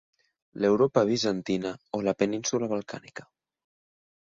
[0.63, 3.33] L'Europa bizantina o la península balcànica.